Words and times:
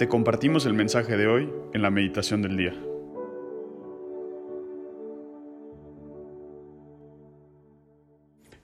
Te 0.00 0.08
compartimos 0.08 0.64
el 0.64 0.72
mensaje 0.72 1.18
de 1.18 1.26
hoy 1.26 1.50
en 1.74 1.82
la 1.82 1.90
meditación 1.90 2.40
del 2.40 2.56
día. 2.56 2.72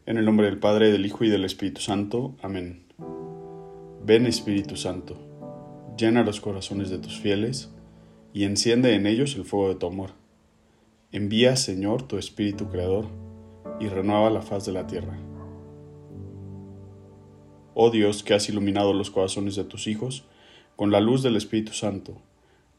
En 0.07 0.17
el 0.17 0.25
nombre 0.25 0.46
del 0.46 0.59
Padre, 0.59 0.91
del 0.91 1.04
Hijo 1.04 1.25
y 1.25 1.29
del 1.29 1.45
Espíritu 1.45 1.83
Santo. 1.83 2.35
Amén. 2.41 2.87
Ven 4.03 4.25
Espíritu 4.25 4.77
Santo, 4.77 5.19
llena 5.99 6.25
los 6.25 6.41
corazones 6.41 6.88
de 6.88 6.97
tus 6.97 7.21
fieles 7.21 7.71
y 8.33 8.45
enciende 8.45 8.95
en 8.95 9.07
ellos 9.07 9.37
el 9.37 9.45
fuego 9.45 9.69
de 9.69 9.75
tu 9.75 9.89
amor. 9.89 10.13
Envía, 11.13 11.57
Señor, 11.57 12.05
tu 12.05 12.17
Espíritu 12.17 12.71
Creador 12.71 13.09
y 13.79 13.89
renueva 13.89 14.31
la 14.31 14.41
faz 14.41 14.65
de 14.65 14.73
la 14.73 14.87
tierra. 14.87 15.19
Oh 17.75 17.91
Dios, 17.91 18.23
que 18.23 18.33
has 18.33 18.48
iluminado 18.48 18.95
los 18.95 19.11
corazones 19.11 19.55
de 19.55 19.65
tus 19.65 19.87
hijos 19.87 20.27
con 20.77 20.91
la 20.91 21.01
luz 21.01 21.23
del 21.23 21.37
Espíritu 21.37 21.73
Santo, 21.73 22.21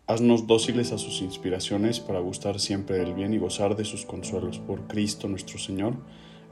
haznos 0.05 0.45
dóciles 0.45 0.91
a 0.91 0.99
sus 0.99 1.21
inspiraciones 1.21 1.99
para 1.99 2.19
gustar 2.19 2.59
siempre 2.59 2.99
del 2.99 3.15
bien 3.15 3.33
y 3.33 3.39
gozar 3.39 3.75
de 3.75 3.85
sus 3.85 4.05
consuelos. 4.05 4.59
Por 4.59 4.87
Cristo 4.87 5.27
nuestro 5.27 5.57
Señor. 5.57 5.95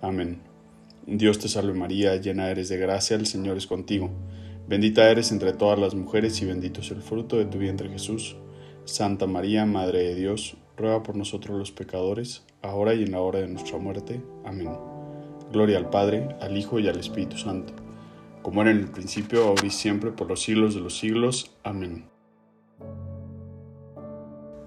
Amén. 0.01 0.41
Dios 1.05 1.37
te 1.37 1.47
salve 1.47 1.75
María, 1.75 2.15
llena 2.15 2.49
eres 2.49 2.69
de 2.69 2.77
gracia, 2.77 3.15
el 3.15 3.27
Señor 3.27 3.57
es 3.57 3.67
contigo. 3.67 4.09
Bendita 4.67 5.07
eres 5.07 5.31
entre 5.31 5.53
todas 5.53 5.77
las 5.77 5.93
mujeres 5.93 6.41
y 6.41 6.45
bendito 6.45 6.81
es 6.81 6.89
el 6.89 7.03
fruto 7.03 7.37
de 7.37 7.45
tu 7.45 7.59
vientre 7.59 7.89
Jesús. 7.89 8.35
Santa 8.85 9.27
María, 9.27 9.67
Madre 9.67 9.99
de 9.99 10.15
Dios, 10.15 10.57
ruega 10.75 11.03
por 11.03 11.15
nosotros 11.15 11.59
los 11.59 11.71
pecadores, 11.71 12.43
ahora 12.63 12.95
y 12.95 13.03
en 13.03 13.11
la 13.11 13.21
hora 13.21 13.39
de 13.39 13.47
nuestra 13.47 13.77
muerte. 13.77 14.19
Amén. 14.43 14.71
Gloria 15.51 15.77
al 15.77 15.91
Padre, 15.91 16.35
al 16.41 16.57
Hijo 16.57 16.79
y 16.79 16.87
al 16.87 16.99
Espíritu 16.99 17.37
Santo, 17.37 17.73
como 18.45 18.61
era 18.61 18.69
en 18.69 18.77
el 18.77 18.91
principio, 18.91 19.43
ahora 19.43 19.65
y 19.65 19.71
siempre, 19.71 20.11
por 20.11 20.29
los 20.29 20.43
siglos 20.43 20.75
de 20.75 20.81
los 20.81 20.99
siglos. 20.99 21.49
Amén. 21.63 22.05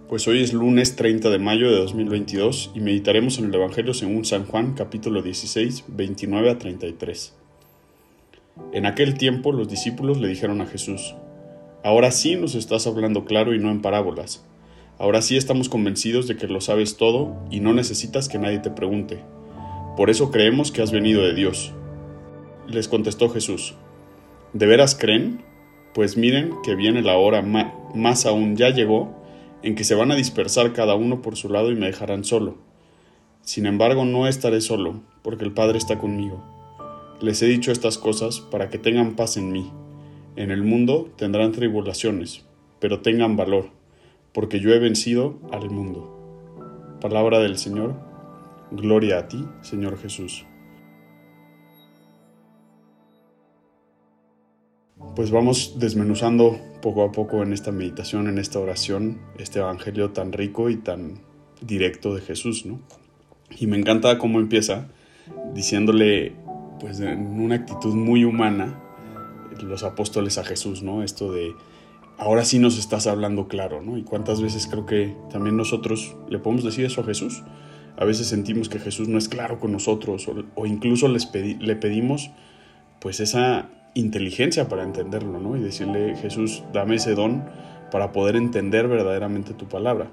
Pues 0.08 0.26
hoy 0.26 0.42
es 0.42 0.52
lunes 0.52 0.96
30 0.96 1.30
de 1.30 1.38
mayo 1.38 1.70
de 1.70 1.76
2022 1.76 2.72
y 2.74 2.80
meditaremos 2.80 3.38
en 3.38 3.44
el 3.44 3.54
Evangelio 3.54 3.94
según 3.94 4.24
San 4.24 4.46
Juan 4.46 4.74
capítulo 4.74 5.22
16, 5.22 5.84
29 5.86 6.50
a 6.50 6.58
33. 6.58 7.36
En 8.72 8.84
aquel 8.84 9.16
tiempo 9.16 9.52
los 9.52 9.68
discípulos 9.68 10.18
le 10.18 10.26
dijeron 10.26 10.60
a 10.60 10.66
Jesús, 10.66 11.14
Ahora 11.84 12.10
sí 12.10 12.34
nos 12.34 12.56
estás 12.56 12.88
hablando 12.88 13.26
claro 13.26 13.54
y 13.54 13.60
no 13.60 13.70
en 13.70 13.80
parábolas. 13.80 14.44
Ahora 14.98 15.22
sí 15.22 15.36
estamos 15.36 15.68
convencidos 15.68 16.26
de 16.26 16.36
que 16.36 16.48
lo 16.48 16.60
sabes 16.60 16.96
todo 16.96 17.36
y 17.48 17.60
no 17.60 17.74
necesitas 17.74 18.28
que 18.28 18.40
nadie 18.40 18.58
te 18.58 18.70
pregunte. 18.70 19.22
Por 19.96 20.10
eso 20.10 20.32
creemos 20.32 20.72
que 20.72 20.82
has 20.82 20.90
venido 20.90 21.22
de 21.22 21.34
Dios. 21.34 21.72
Les 22.68 22.86
contestó 22.86 23.30
Jesús, 23.30 23.74
¿de 24.52 24.66
veras 24.66 24.94
creen? 24.94 25.42
Pues 25.94 26.18
miren 26.18 26.52
que 26.62 26.74
viene 26.74 27.00
la 27.00 27.16
hora, 27.16 27.40
más 27.40 28.26
aún 28.26 28.56
ya 28.56 28.68
llegó, 28.68 29.16
en 29.62 29.74
que 29.74 29.84
se 29.84 29.94
van 29.94 30.12
a 30.12 30.16
dispersar 30.16 30.74
cada 30.74 30.94
uno 30.94 31.22
por 31.22 31.36
su 31.36 31.48
lado 31.48 31.70
y 31.70 31.76
me 31.76 31.86
dejarán 31.86 32.24
solo. 32.24 32.58
Sin 33.40 33.64
embargo, 33.64 34.04
no 34.04 34.26
estaré 34.26 34.60
solo, 34.60 35.00
porque 35.22 35.44
el 35.44 35.52
Padre 35.52 35.78
está 35.78 35.98
conmigo. 35.98 36.44
Les 37.22 37.40
he 37.40 37.46
dicho 37.46 37.72
estas 37.72 37.96
cosas 37.96 38.40
para 38.40 38.68
que 38.68 38.76
tengan 38.76 39.16
paz 39.16 39.38
en 39.38 39.50
mí. 39.50 39.72
En 40.36 40.50
el 40.50 40.62
mundo 40.62 41.10
tendrán 41.16 41.52
tribulaciones, 41.52 42.44
pero 42.80 43.00
tengan 43.00 43.34
valor, 43.36 43.70
porque 44.34 44.60
yo 44.60 44.74
he 44.74 44.78
vencido 44.78 45.38
al 45.50 45.70
mundo. 45.70 46.98
Palabra 47.00 47.38
del 47.38 47.56
Señor, 47.56 47.94
gloria 48.70 49.20
a 49.20 49.28
ti, 49.28 49.42
Señor 49.62 49.98
Jesús. 49.98 50.44
Pues 55.14 55.30
vamos 55.30 55.74
desmenuzando 55.78 56.58
poco 56.80 57.02
a 57.02 57.12
poco 57.12 57.42
en 57.42 57.52
esta 57.52 57.72
meditación, 57.72 58.28
en 58.28 58.38
esta 58.38 58.58
oración, 58.58 59.18
este 59.38 59.58
evangelio 59.58 60.10
tan 60.10 60.32
rico 60.32 60.70
y 60.70 60.76
tan 60.76 61.20
directo 61.60 62.14
de 62.14 62.20
Jesús, 62.20 62.66
¿no? 62.66 62.78
Y 63.58 63.66
me 63.66 63.76
encanta 63.76 64.18
cómo 64.18 64.38
empieza 64.38 64.88
diciéndole, 65.54 66.34
pues 66.80 67.00
en 67.00 67.40
una 67.40 67.56
actitud 67.56 67.94
muy 67.94 68.24
humana, 68.24 68.80
los 69.62 69.82
apóstoles 69.82 70.38
a 70.38 70.44
Jesús, 70.44 70.82
¿no? 70.82 71.02
Esto 71.02 71.32
de, 71.32 71.52
ahora 72.16 72.44
sí 72.44 72.58
nos 72.58 72.78
estás 72.78 73.06
hablando 73.06 73.48
claro, 73.48 73.82
¿no? 73.82 73.98
Y 73.98 74.02
cuántas 74.02 74.40
veces 74.40 74.66
creo 74.66 74.86
que 74.86 75.16
también 75.30 75.56
nosotros 75.56 76.16
le 76.28 76.38
podemos 76.38 76.64
decir 76.64 76.84
eso 76.84 77.00
a 77.00 77.04
Jesús. 77.04 77.42
A 77.96 78.04
veces 78.04 78.28
sentimos 78.28 78.68
que 78.68 78.78
Jesús 78.78 79.08
no 79.08 79.18
es 79.18 79.28
claro 79.28 79.58
con 79.58 79.72
nosotros 79.72 80.30
o, 80.54 80.66
incluso 80.66 81.08
le 81.08 81.76
pedimos 81.76 82.30
pues 83.00 83.18
esa 83.18 83.70
inteligencia 83.94 84.68
para 84.68 84.84
entenderlo, 84.84 85.38
¿no? 85.40 85.56
Y 85.56 85.60
decirle, 85.60 86.16
Jesús, 86.16 86.62
dame 86.72 86.96
ese 86.96 87.14
don 87.14 87.44
para 87.90 88.12
poder 88.12 88.36
entender 88.36 88.88
verdaderamente 88.88 89.54
tu 89.54 89.68
palabra. 89.68 90.10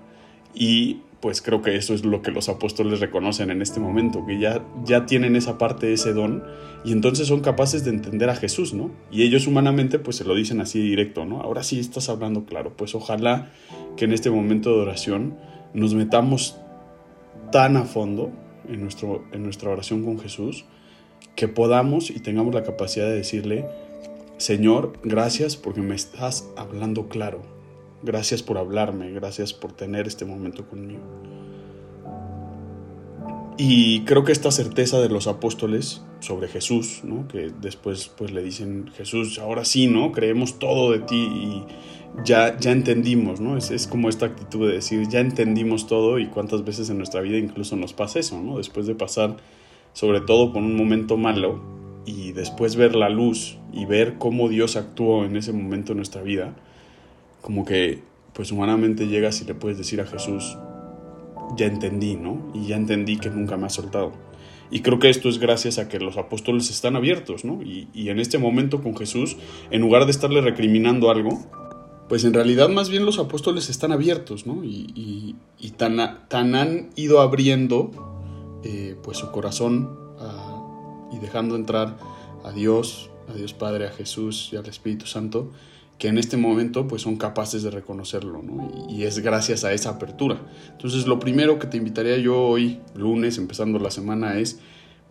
Y 0.54 1.02
pues 1.20 1.42
creo 1.42 1.62
que 1.62 1.76
eso 1.76 1.94
es 1.94 2.06
lo 2.06 2.22
que 2.22 2.32
los 2.32 2.50
apóstoles 2.50 3.00
reconocen 3.00 3.50
en 3.50 3.62
este 3.62 3.80
momento, 3.80 4.26
que 4.26 4.40
ya, 4.40 4.64
ya 4.84 5.06
tienen 5.06 5.36
esa 5.36 5.58
parte, 5.58 5.92
ese 5.92 6.14
don, 6.14 6.44
y 6.84 6.92
entonces 6.92 7.28
son 7.28 7.40
capaces 7.40 7.84
de 7.84 7.90
entender 7.90 8.30
a 8.30 8.36
Jesús, 8.36 8.74
¿no? 8.74 8.92
Y 9.10 9.24
ellos 9.24 9.48
humanamente 9.48 9.98
pues 9.98 10.18
se 10.18 10.24
lo 10.24 10.36
dicen 10.36 10.62
así 10.62 10.80
directo, 10.80 11.26
¿no? 11.26 11.42
Ahora 11.42 11.64
sí 11.64 11.80
estás 11.80 12.10
hablando 12.10 12.46
claro, 12.46 12.74
pues 12.78 12.94
ojalá 12.94 13.50
que 13.98 14.06
en 14.06 14.14
este 14.14 14.30
momento 14.30 14.76
de 14.76 14.82
oración 14.84 15.36
nos 15.74 15.96
metamos 15.96 16.58
tan 17.52 17.76
a 17.78 17.86
fondo 17.86 18.32
en, 18.68 18.82
nuestro, 18.82 19.24
en 19.32 19.44
nuestra 19.44 19.72
oración 19.72 20.06
con 20.06 20.20
Jesús, 20.20 20.66
que 21.36 21.48
podamos 21.48 22.10
y 22.10 22.20
tengamos 22.20 22.54
la 22.54 22.64
capacidad 22.64 23.06
de 23.06 23.16
decirle, 23.16 23.66
Señor, 24.38 24.94
gracias 25.04 25.56
porque 25.56 25.82
me 25.82 25.96
estás 25.96 26.50
hablando 26.56 27.08
claro. 27.08 27.42
Gracias 28.04 28.44
por 28.44 28.58
hablarme, 28.58 29.12
gracias 29.12 29.54
por 29.54 29.72
tener 29.72 30.08
este 30.08 30.26
momento 30.26 30.68
conmigo. 30.68 31.02
Y 33.58 34.02
creo 34.02 34.26
que 34.26 34.34
esta 34.34 34.52
certeza 34.52 35.00
de 35.00 35.08
los 35.08 35.28
apóstoles 35.28 36.04
sobre 36.20 36.50
Jesús, 36.50 37.02
¿no? 37.04 37.28
que 37.30 37.52
después 37.62 38.10
pues 38.10 38.32
le 38.32 38.44
dicen, 38.44 38.92
Jesús, 38.98 39.40
ahora 39.40 39.64
sí, 39.64 39.88
¿no? 39.88 40.12
Creemos 40.12 40.60
todo 40.60 40.92
de 40.92 41.00
ti 41.00 41.16
y 41.16 41.64
ya, 42.26 42.60
ya 42.60 42.72
entendimos, 42.72 43.40
¿no? 43.40 43.58
Es, 43.58 43.72
es, 43.72 43.88
como 43.88 44.10
esta 44.10 44.26
actitud 44.26 44.68
de 44.68 44.74
decir, 44.74 45.08
ya 45.08 45.22
entendimos 45.22 45.88
todo 45.88 46.20
y 46.20 46.28
cuántas 46.28 46.66
veces 46.66 46.90
en 46.90 46.98
nuestra 46.98 47.22
vida 47.22 47.38
incluso 47.38 47.78
nos 47.78 47.94
pasa 47.94 48.20
eso, 48.20 48.42
¿no? 48.42 48.58
Después 48.58 48.88
de 48.88 48.96
pasar 48.96 49.38
sobre 49.96 50.20
todo 50.20 50.52
con 50.52 50.66
un 50.66 50.76
momento 50.76 51.16
malo, 51.16 51.62
y 52.06 52.34
después 52.34 52.76
ver 52.76 52.96
la 52.96 53.10
luz 53.10 53.58
y 53.74 53.86
ver 53.86 54.18
cómo 54.20 54.50
Dios 54.50 54.76
actuó 54.76 55.26
en 55.26 55.38
ese 55.38 55.54
momento 55.54 55.94
en 55.94 55.98
nuestra 55.98 56.22
vida, 56.22 56.54
como 57.42 57.66
que 57.66 58.04
pues 58.34 58.52
humanamente 58.52 59.08
llegas 59.08 59.42
y 59.42 59.46
le 59.46 59.56
puedes 59.56 59.78
decir 59.78 60.02
a 60.02 60.06
Jesús, 60.06 60.58
ya 61.58 61.66
entendí, 61.66 62.18
¿no? 62.18 62.52
Y 62.54 62.68
ya 62.68 62.76
entendí 62.76 63.18
que 63.18 63.30
nunca 63.30 63.56
me 63.56 63.68
ha 63.68 63.70
soltado. 63.70 64.12
Y 64.70 64.82
creo 64.82 65.00
que 65.00 65.10
esto 65.10 65.30
es 65.30 65.40
gracias 65.40 65.78
a 65.78 65.88
que 65.88 66.00
los 66.00 66.18
apóstoles 66.18 66.70
están 66.70 66.98
abiertos, 66.98 67.46
¿no? 67.46 67.64
Y, 67.64 67.88
y 67.94 68.10
en 68.10 68.20
este 68.20 68.38
momento 68.38 68.84
con 68.84 68.98
Jesús, 68.98 69.38
en 69.72 69.80
lugar 69.80 70.04
de 70.04 70.12
estarle 70.12 70.42
recriminando 70.42 71.10
algo, 71.10 71.40
pues 72.10 72.26
en 72.26 72.34
realidad 72.34 72.68
más 72.68 72.90
bien 72.90 73.06
los 73.06 73.18
apóstoles 73.18 73.70
están 73.70 73.94
abiertos, 73.94 74.46
¿no? 74.46 74.66
Y, 74.66 74.92
y, 74.94 75.36
y 75.58 75.72
tan, 75.72 76.28
tan 76.28 76.56
han 76.56 76.90
ido 76.98 77.22
abriendo 77.22 78.15
eh, 78.68 78.96
pues 79.04 79.20
su 79.20 79.32
corazón 79.32 79.96
ah, 80.20 81.08
y 81.12 81.20
dejando 81.20 81.56
entrar 81.56 81.98
a 82.44 82.52
Dios, 82.52 83.12
a 83.30 83.34
Dios 83.34 83.54
Padre, 83.54 83.86
a 83.86 83.92
Jesús 83.92 84.50
y 84.52 84.56
al 84.56 84.66
Espíritu 84.66 85.06
Santo, 85.06 85.52
que 86.00 86.08
en 86.08 86.18
este 86.18 86.36
momento 86.36 86.88
pues 86.88 87.04
son 87.04 87.16
capaces 87.18 87.62
de 87.62 87.70
reconocerlo, 87.70 88.42
¿no? 88.42 88.88
y, 88.90 89.04
es 89.04 89.20
gracias 89.20 89.64
a 89.66 89.72
esa 89.72 89.92
apertura. 89.92 90.42
Entonces 90.72 91.06
lo 91.06 91.20
primero 91.20 91.60
que 91.60 91.68
te 91.68 91.78
invitaría 91.78 92.18
yo 92.18 92.42
hoy, 92.42 92.82
lunes, 92.96 93.38
empezando 93.38 93.78
la 93.78 93.92
semana, 93.92 94.40
es 94.40 94.60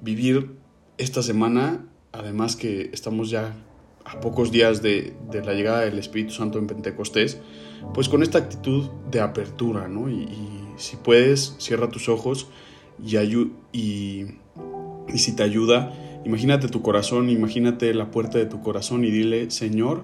vivir 0.01 0.57
esta 0.99 1.23
semana, 1.23 1.87
además 2.11 2.57
que 2.57 2.91
estamos 2.93 3.31
ya 3.31 3.55
a 4.05 4.19
pocos 4.19 4.51
días 4.51 4.83
de, 4.83 5.15
la 5.33 5.55
llegada 5.55 5.83
del 5.83 5.97
Espíritu 6.01 6.33
Santo 6.33 6.59
en 6.59 6.67
Pentecostés, 6.67 7.39
pues 7.95 8.09
con 8.09 8.25
esta 8.25 8.39
actitud 8.39 8.91
de 9.13 9.21
apertura, 9.21 9.87
¿no? 9.87 10.11
Y 10.11 10.27
si 10.77 10.97
puedes, 10.97 11.55
cierra 11.59 11.89
tus 11.89 12.09
ojos 12.09 12.49
y, 13.03 13.17
y, 13.73 14.27
y 15.09 15.19
si 15.19 15.37
te 15.37 15.43
ayuda, 15.43 15.93
imagínate 16.25 16.69
tu 16.69 16.83
corazón, 16.83 17.31
imagínate 17.31 17.93
la 17.95 18.11
puerta 18.11 18.39
de 18.39 18.47
tu 18.47 18.61
corazón 18.61 19.05
y 19.05 19.11
dile, 19.11 19.51
Señor, 19.51 20.03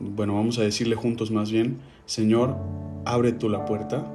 bueno, 0.00 0.34
vamos 0.34 0.58
a 0.58 0.62
decirle 0.62 0.94
juntos 0.94 1.30
más 1.30 1.50
bien, 1.50 1.78
Señor, 2.06 2.56
abre 3.04 3.32
tú 3.32 3.48
la 3.48 3.64
puerta, 3.64 4.14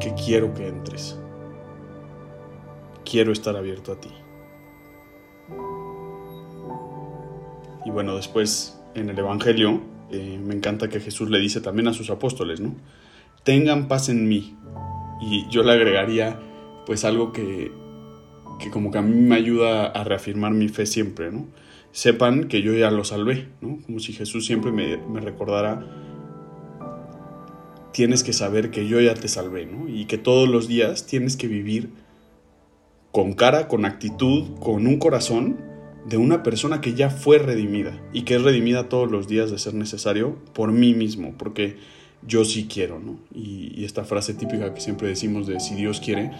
que 0.00 0.14
quiero 0.14 0.54
que 0.54 0.68
entres. 0.68 1.18
Quiero 3.04 3.32
estar 3.32 3.56
abierto 3.56 3.92
a 3.92 4.00
ti. 4.00 4.08
Y 7.84 7.90
bueno, 7.90 8.14
después 8.16 8.80
en 8.94 9.10
el 9.10 9.18
Evangelio 9.18 9.80
eh, 10.10 10.38
me 10.42 10.54
encanta 10.54 10.88
que 10.88 11.00
Jesús 11.00 11.30
le 11.30 11.38
dice 11.38 11.60
también 11.60 11.88
a 11.88 11.94
sus 11.94 12.10
apóstoles, 12.10 12.60
¿no? 12.60 12.74
Tengan 13.44 13.88
paz 13.88 14.08
en 14.08 14.28
mí, 14.28 14.56
y 15.22 15.46
yo 15.48 15.62
le 15.62 15.72
agregaría 15.72 16.38
pues 16.84 17.04
algo 17.04 17.32
que, 17.32 17.70
que 18.58 18.70
como 18.70 18.90
que 18.90 18.98
a 18.98 19.02
mí 19.02 19.14
me 19.14 19.36
ayuda 19.36 19.86
a 19.86 20.04
reafirmar 20.04 20.52
mi 20.52 20.68
fe 20.68 20.86
siempre, 20.86 21.30
¿no? 21.30 21.46
Sepan 21.92 22.48
que 22.48 22.62
yo 22.62 22.72
ya 22.72 22.90
lo 22.90 23.04
salvé, 23.04 23.48
¿no? 23.60 23.78
Como 23.86 24.00
si 24.00 24.12
Jesús 24.12 24.46
siempre 24.46 24.72
me, 24.72 24.96
me 24.96 25.20
recordara, 25.20 25.86
tienes 27.92 28.24
que 28.24 28.32
saber 28.32 28.70
que 28.70 28.88
yo 28.88 29.00
ya 29.00 29.14
te 29.14 29.28
salvé, 29.28 29.66
¿no? 29.66 29.88
Y 29.88 30.06
que 30.06 30.18
todos 30.18 30.48
los 30.48 30.66
días 30.68 31.06
tienes 31.06 31.36
que 31.36 31.46
vivir 31.46 31.90
con 33.12 33.34
cara, 33.34 33.68
con 33.68 33.84
actitud, 33.84 34.58
con 34.58 34.86
un 34.86 34.98
corazón 34.98 35.58
de 36.06 36.16
una 36.16 36.42
persona 36.42 36.80
que 36.80 36.94
ya 36.94 37.10
fue 37.10 37.38
redimida 37.38 38.00
y 38.12 38.22
que 38.22 38.34
es 38.34 38.42
redimida 38.42 38.88
todos 38.88 39.10
los 39.10 39.28
días 39.28 39.50
de 39.50 39.58
ser 39.58 39.74
necesario 39.74 40.36
por 40.52 40.72
mí 40.72 40.94
mismo, 40.94 41.34
porque 41.38 41.76
yo 42.26 42.44
sí 42.44 42.68
quiero, 42.72 42.98
¿no? 43.00 43.18
Y, 43.34 43.84
esta 43.84 44.04
frase 44.04 44.34
típica 44.34 44.72
que 44.74 44.80
siempre 44.80 45.08
decimos 45.08 45.46
de 45.46 45.58
si 45.60 45.74
Dios 45.74 46.00
quiere, 46.00 46.30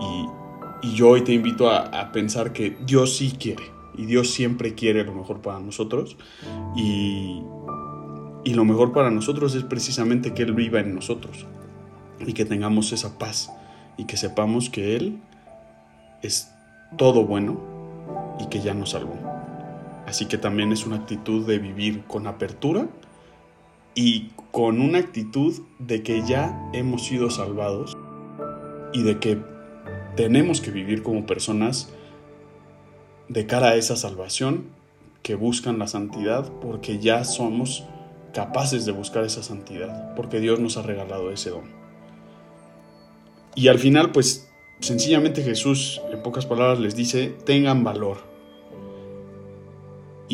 y, 0.00 0.94
yo 0.96 1.10
hoy 1.10 1.22
te 1.22 1.32
invito 1.32 1.70
a, 1.70 1.78
a, 1.78 2.10
pensar 2.10 2.52
que 2.52 2.76
Dios 2.84 3.16
sí 3.16 3.36
quiere, 3.38 3.64
y 3.96 4.06
Dios 4.06 4.30
siempre 4.30 4.74
quiere 4.74 5.04
lo 5.04 5.14
mejor 5.14 5.40
para 5.40 5.60
nosotros, 5.60 6.16
y, 6.76 7.42
y 8.44 8.54
lo 8.54 8.64
mejor 8.64 8.92
para 8.92 9.10
nosotros 9.10 9.54
es 9.54 9.62
precisamente 9.62 10.34
que 10.34 10.42
Él 10.42 10.54
viva 10.54 10.80
en 10.80 10.94
nosotros, 10.94 11.46
y 12.24 12.32
que 12.32 12.44
tengamos 12.44 12.92
esa 12.92 13.18
paz, 13.18 13.52
y 13.96 14.04
que 14.04 14.16
sepamos 14.16 14.70
que 14.70 14.96
Él 14.96 15.18
es 16.22 16.52
todo 16.96 17.24
bueno 17.24 17.60
y 18.40 18.46
que 18.46 18.60
ya 18.60 18.74
nos 18.74 18.90
salvó. 18.90 19.16
Así 20.06 20.26
que 20.26 20.38
también 20.38 20.72
es 20.72 20.86
una 20.86 20.96
actitud 20.96 21.46
de 21.46 21.58
vivir 21.58 22.04
con 22.04 22.26
apertura 22.26 22.86
y 23.94 24.30
con 24.50 24.80
una 24.80 24.98
actitud 24.98 25.60
de 25.78 26.02
que 26.02 26.22
ya 26.26 26.70
hemos 26.72 27.04
sido 27.04 27.30
salvados 27.30 27.96
y 28.92 29.02
de 29.02 29.18
que 29.18 29.38
tenemos 30.16 30.60
que 30.60 30.70
vivir 30.70 31.02
como 31.02 31.26
personas 31.26 31.92
de 33.28 33.46
cara 33.46 33.68
a 33.68 33.74
esa 33.76 33.96
salvación 33.96 34.66
que 35.22 35.34
buscan 35.34 35.78
la 35.78 35.86
santidad 35.86 36.50
porque 36.60 36.98
ya 36.98 37.24
somos 37.24 37.84
capaces 38.34 38.84
de 38.84 38.92
buscar 38.92 39.24
esa 39.24 39.42
santidad, 39.42 40.14
porque 40.14 40.40
Dios 40.40 40.58
nos 40.58 40.76
ha 40.76 40.82
regalado 40.82 41.30
ese 41.30 41.50
don. 41.50 41.64
Y 43.54 43.68
al 43.68 43.78
final, 43.78 44.10
pues 44.10 44.50
sencillamente 44.80 45.42
Jesús, 45.42 46.00
en 46.10 46.22
pocas 46.22 46.46
palabras, 46.46 46.80
les 46.80 46.96
dice, 46.96 47.34
tengan 47.44 47.84
valor 47.84 48.31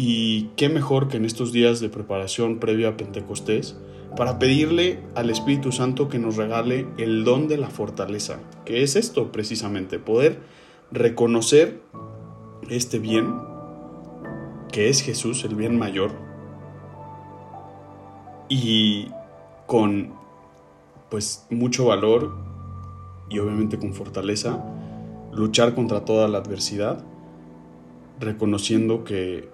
y 0.00 0.50
qué 0.54 0.68
mejor 0.68 1.08
que 1.08 1.16
en 1.16 1.24
estos 1.24 1.50
días 1.50 1.80
de 1.80 1.88
preparación 1.88 2.60
previa 2.60 2.90
a 2.90 2.96
Pentecostés 2.96 3.76
para 4.16 4.38
pedirle 4.38 5.00
al 5.16 5.28
Espíritu 5.28 5.72
Santo 5.72 6.08
que 6.08 6.20
nos 6.20 6.36
regale 6.36 6.86
el 6.98 7.24
don 7.24 7.48
de 7.48 7.56
la 7.56 7.68
fortaleza, 7.68 8.38
que 8.64 8.84
es 8.84 8.94
esto 8.94 9.32
precisamente, 9.32 9.98
poder 9.98 10.38
reconocer 10.92 11.80
este 12.70 13.00
bien, 13.00 13.34
que 14.70 14.88
es 14.88 15.00
Jesús, 15.00 15.42
el 15.42 15.56
bien 15.56 15.76
mayor, 15.76 16.12
y 18.48 19.08
con 19.66 20.12
pues 21.10 21.44
mucho 21.50 21.86
valor 21.86 22.36
y 23.28 23.40
obviamente 23.40 23.80
con 23.80 23.94
fortaleza, 23.94 24.64
luchar 25.32 25.74
contra 25.74 26.04
toda 26.04 26.28
la 26.28 26.38
adversidad, 26.38 27.04
reconociendo 28.20 29.02
que 29.02 29.48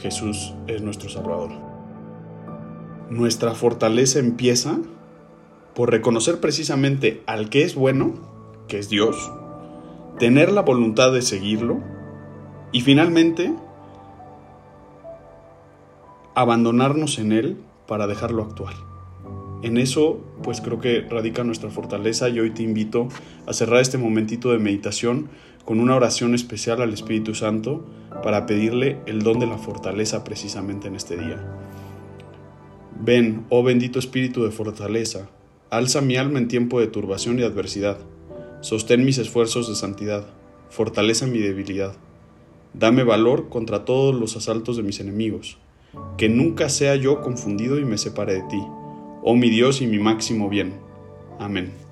Jesús 0.00 0.54
es 0.66 0.82
nuestro 0.82 1.08
Salvador. 1.08 1.50
Nuestra 3.10 3.54
fortaleza 3.54 4.18
empieza 4.18 4.78
por 5.74 5.90
reconocer 5.90 6.40
precisamente 6.40 7.22
al 7.26 7.50
que 7.50 7.62
es 7.62 7.74
bueno, 7.74 8.14
que 8.68 8.78
es 8.78 8.88
Dios, 8.88 9.30
tener 10.18 10.52
la 10.52 10.62
voluntad 10.62 11.12
de 11.12 11.22
seguirlo 11.22 11.80
y 12.72 12.80
finalmente 12.80 13.54
abandonarnos 16.34 17.18
en 17.18 17.32
Él 17.32 17.56
para 17.86 18.06
dejarlo 18.06 18.42
actuar. 18.42 18.74
En 19.62 19.78
eso, 19.78 20.20
pues 20.42 20.60
creo 20.60 20.78
que 20.78 21.00
radica 21.00 21.42
nuestra 21.42 21.70
fortaleza 21.70 22.28
y 22.28 22.38
hoy 22.38 22.50
te 22.50 22.62
invito 22.62 23.08
a 23.46 23.52
cerrar 23.54 23.80
este 23.80 23.96
momentito 23.96 24.52
de 24.52 24.58
meditación 24.58 25.30
con 25.64 25.80
una 25.80 25.96
oración 25.96 26.34
especial 26.34 26.82
al 26.82 26.92
Espíritu 26.92 27.34
Santo 27.34 27.84
para 28.24 28.46
pedirle 28.46 28.96
el 29.04 29.22
don 29.22 29.38
de 29.38 29.46
la 29.46 29.58
fortaleza 29.58 30.24
precisamente 30.24 30.88
en 30.88 30.96
este 30.96 31.18
día. 31.18 31.44
Ven, 32.98 33.44
oh 33.50 33.62
bendito 33.62 33.98
Espíritu 33.98 34.44
de 34.44 34.50
fortaleza, 34.50 35.28
alza 35.68 36.00
mi 36.00 36.16
alma 36.16 36.38
en 36.38 36.48
tiempo 36.48 36.80
de 36.80 36.86
turbación 36.86 37.38
y 37.38 37.42
adversidad, 37.42 37.98
sostén 38.62 39.04
mis 39.04 39.18
esfuerzos 39.18 39.68
de 39.68 39.74
santidad, 39.74 40.24
fortaleza 40.70 41.26
mi 41.26 41.38
debilidad, 41.38 41.96
dame 42.72 43.04
valor 43.04 43.50
contra 43.50 43.84
todos 43.84 44.14
los 44.14 44.36
asaltos 44.38 44.78
de 44.78 44.84
mis 44.84 45.00
enemigos, 45.00 45.58
que 46.16 46.30
nunca 46.30 46.70
sea 46.70 46.96
yo 46.96 47.20
confundido 47.20 47.78
y 47.78 47.84
me 47.84 47.98
separe 47.98 48.36
de 48.36 48.42
ti, 48.48 48.62
oh 49.22 49.36
mi 49.36 49.50
Dios 49.50 49.82
y 49.82 49.86
mi 49.86 49.98
máximo 49.98 50.48
bien. 50.48 50.72
Amén. 51.38 51.83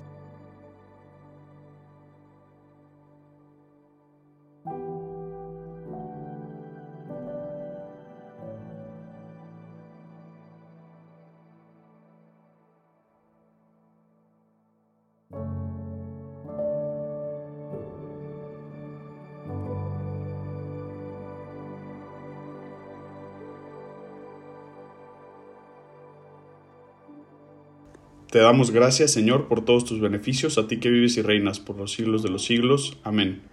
Te 28.33 28.39
damos 28.39 28.71
gracias, 28.71 29.11
Señor, 29.11 29.47
por 29.47 29.63
todos 29.63 29.85
tus 29.85 29.99
beneficios, 29.99 30.57
a 30.57 30.65
ti 30.65 30.79
que 30.79 30.89
vives 30.89 31.17
y 31.17 31.21
reinas 31.21 31.59
por 31.59 31.77
los 31.77 31.91
siglos 31.91 32.23
de 32.23 32.31
los 32.31 32.43
siglos. 32.43 32.97
Amén. 33.03 33.43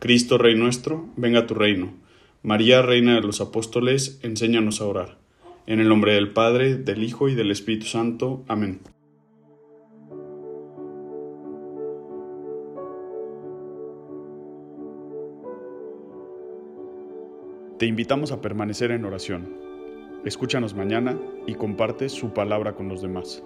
Cristo, 0.00 0.36
Rey 0.36 0.56
nuestro, 0.56 1.08
venga 1.14 1.38
a 1.38 1.46
tu 1.46 1.54
reino. 1.54 1.94
María, 2.42 2.82
Reina 2.82 3.14
de 3.14 3.20
los 3.20 3.40
Apóstoles, 3.40 4.18
enséñanos 4.24 4.80
a 4.80 4.86
orar. 4.86 5.18
En 5.68 5.78
el 5.78 5.88
nombre 5.88 6.14
del 6.14 6.32
Padre, 6.32 6.74
del 6.74 7.04
Hijo 7.04 7.28
y 7.28 7.36
del 7.36 7.52
Espíritu 7.52 7.86
Santo. 7.86 8.42
Amén. 8.48 8.80
Te 17.78 17.86
invitamos 17.86 18.32
a 18.32 18.40
permanecer 18.40 18.90
en 18.90 19.04
oración. 19.04 19.54
Escúchanos 20.24 20.74
mañana 20.74 21.16
y 21.46 21.54
comparte 21.54 22.08
su 22.08 22.34
palabra 22.34 22.74
con 22.74 22.88
los 22.88 23.00
demás. 23.00 23.44